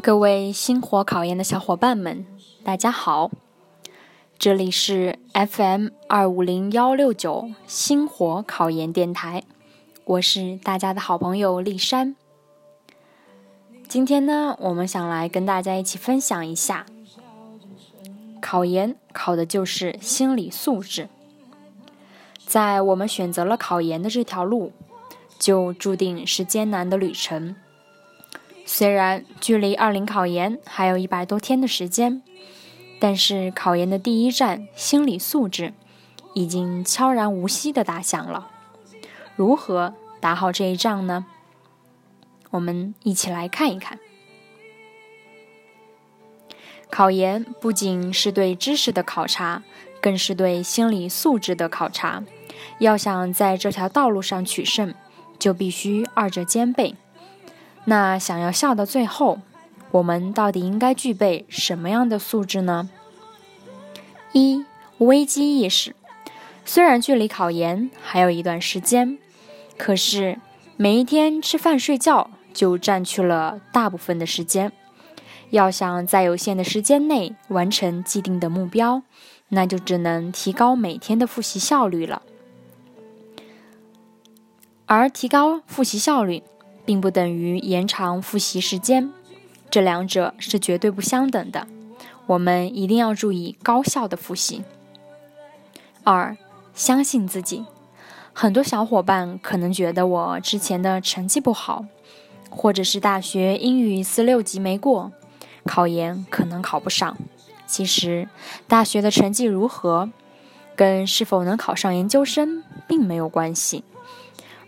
[0.00, 2.24] 各位星火考研的小伙伴们，
[2.62, 3.30] 大家好！
[4.38, 9.42] 这里是 FM 二五零幺六九星火考研电台，
[10.04, 12.14] 我是大家的好朋友丽珊。
[13.88, 16.86] 今天呢，我们想来跟大家一起分享一下，
[18.40, 21.08] 考研考的就是心理素质。
[22.46, 24.72] 在我们选择了考研的这条路，
[25.38, 27.56] 就注定是艰难的旅程。
[28.70, 32.22] 虽然距离二零考研还有一百多天的时间，
[33.00, 35.72] 但是考研的第一站心理素质
[36.34, 38.50] 已经悄然无息的打响了。
[39.36, 41.24] 如何打好这一仗呢？
[42.50, 43.98] 我们一起来看一看。
[46.90, 49.62] 考研不仅是对知识的考察，
[50.02, 52.22] 更是对心理素质的考察。
[52.80, 54.94] 要想在这条道路上取胜，
[55.38, 56.94] 就必须二者兼备。
[57.88, 59.38] 那想要笑到最后，
[59.92, 62.90] 我们到底应该具备什么样的素质呢？
[64.32, 64.62] 一、
[64.98, 65.96] 危机意识。
[66.66, 69.16] 虽然距离考研还有一段时间，
[69.78, 70.38] 可是
[70.76, 74.70] 每一天吃饭睡觉就占去了大部分的时间。
[75.48, 79.00] 要想在有限的时间内完成既定的目标，
[79.48, 82.20] 那就只能提高每天的复习效率了。
[84.84, 86.42] 而提高复习效率。
[86.88, 89.12] 并不等于延长复习时间，
[89.68, 91.68] 这两者是绝对不相等的。
[92.24, 94.64] 我们一定要注意高效的复习。
[96.02, 96.34] 二，
[96.72, 97.66] 相信自己。
[98.32, 101.84] 很多小伙伴可能觉得我之前的成绩不好，
[102.48, 105.12] 或者是大学英语四六级没过，
[105.66, 107.18] 考研可能考不上。
[107.66, 108.30] 其实，
[108.66, 110.08] 大学的成绩如何，
[110.74, 113.84] 跟是否能考上研究生并没有关系，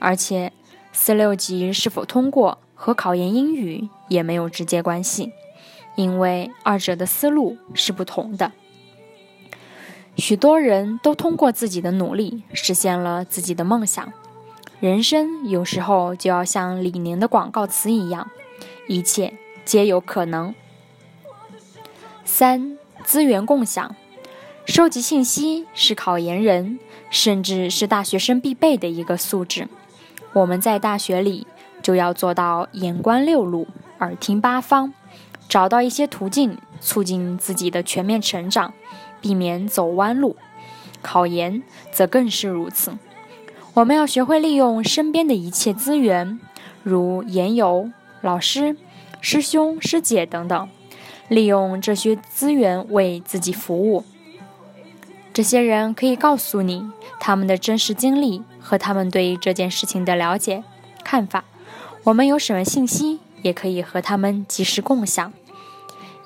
[0.00, 0.52] 而且。
[1.00, 5.32] 四六级是否通过和考研英语也没有直接关系，
[5.94, 8.50] 因为二者的思路是不同的。
[10.16, 14.12] 许多人都通过自己的努力实现了自己的梦想。
[14.80, 18.28] 人生有时候就要像李宁的广告词一样，
[18.88, 19.34] 一切
[19.64, 20.52] 皆有可能。
[22.24, 23.94] 三、资源共享，
[24.66, 29.68] 收集信息是考研人甚至是大学生必备的一个素质。
[30.38, 31.48] 我们在大学里
[31.82, 33.66] 就要做到眼观六路，
[33.98, 34.94] 耳听八方，
[35.48, 38.72] 找到一些途径促进自己的全面成长，
[39.20, 40.36] 避免走弯路。
[41.02, 42.92] 考研则更是如此。
[43.74, 46.38] 我们要学会利用身边的一切资源，
[46.84, 47.90] 如研友、
[48.20, 48.76] 老师、
[49.20, 50.68] 师兄师姐等等，
[51.26, 54.04] 利用这些资源为自己服务。
[55.38, 56.90] 这些人可以告诉你
[57.20, 60.64] 他们的真实经历和他们对这件事情的了解、
[61.04, 61.44] 看法。
[62.02, 65.32] 我们有什么信息，也可以和他们及时共享，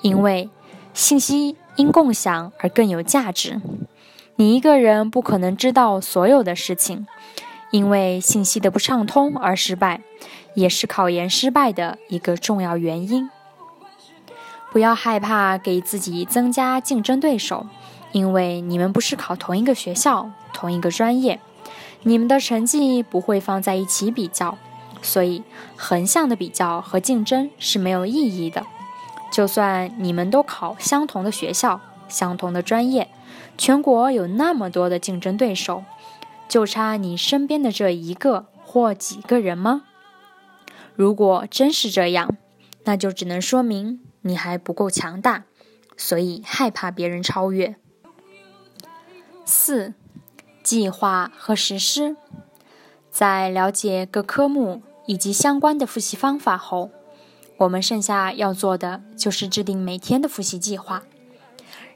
[0.01, 0.49] 因为
[0.95, 3.61] 信息因共享而更有价值。
[4.37, 7.05] 你一个人不可能知道所有的事情，
[7.69, 10.01] 因为信息的不畅通而失败，
[10.55, 13.29] 也是考研失败的一个重要原因。
[14.71, 17.67] 不要害怕给自己增加竞争对手。
[18.13, 21.41] 因为你们不是考同一个学校、同一个专业，
[22.03, 24.57] 你们的成绩不会放在一起比较，
[25.01, 25.43] 所以
[25.75, 28.65] 横向的比较和竞争是没有意义的。
[29.31, 33.09] 就算你们都考相同的学校、相同的专业，
[33.57, 35.83] 全国有那么多的竞争对手，
[36.47, 39.81] 就差你身边的这一个或几个人吗？
[40.95, 42.37] 如果真是这样，
[42.83, 45.45] 那就只能说明你还不够强大，
[45.97, 47.75] 所以害怕别人超越。
[49.45, 49.93] 四、
[50.63, 52.15] 计划和实施。
[53.11, 56.89] 在了解各科目以及相关的复习方法后，
[57.57, 61.03] 我们剩下要做的就是制定每天的复习计划，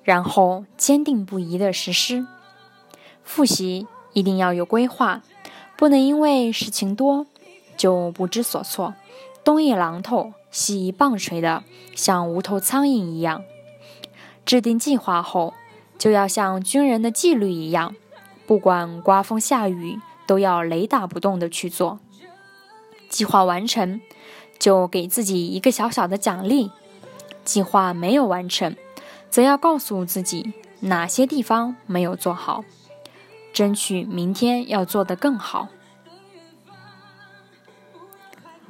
[0.03, 2.27] 然后坚定不移的实施。
[3.23, 5.23] 复习一定要有规划，
[5.75, 7.25] 不能因为事情多
[7.75, 8.93] 就不知所措，
[9.43, 11.63] 东一榔头西一棒槌的，
[11.95, 13.43] 像无头苍蝇一样。
[14.45, 15.53] 制定计划后。
[15.97, 17.95] 就要像军人的纪律一样，
[18.45, 21.99] 不管刮风下雨，都要雷打不动的去做。
[23.09, 23.99] 计划完成，
[24.59, 26.69] 就给自己一个小小的奖励；
[27.43, 28.75] 计划没有完成，
[29.29, 32.63] 则要告诉自己哪些地方没有做好，
[33.51, 35.69] 争取明天要做得更好。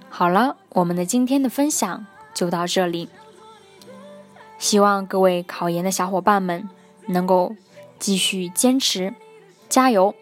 [0.10, 3.10] 好了，我们的今天的分享就到这里，
[4.58, 6.70] 希望各位考研的小伙伴们。
[7.08, 7.56] 能够
[8.00, 9.14] 继续坚持，
[9.68, 10.16] 加油！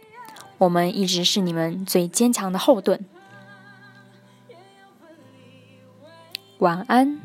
[0.58, 3.06] 我们一直是你们最坚强的后盾。
[6.60, 7.20] 晚安。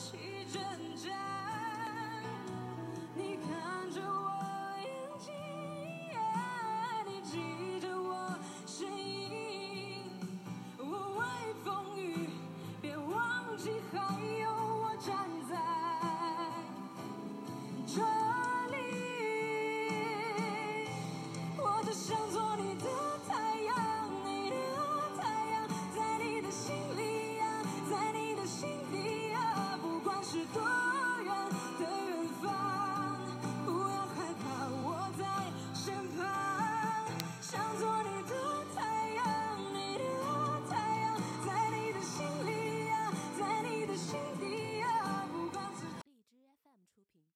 [0.00, 0.16] 起
[0.50, 0.89] 阵